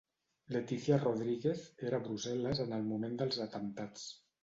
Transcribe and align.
Letícia 0.55 0.97
Rodríguez 1.03 1.63
era 1.91 2.01
a 2.01 2.05
Brussel·les 2.09 2.65
en 2.67 2.77
el 2.81 2.91
moment 2.91 3.25
dels 3.25 3.43
atemptats 3.51 4.13